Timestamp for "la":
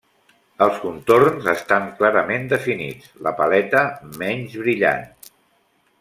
3.27-3.33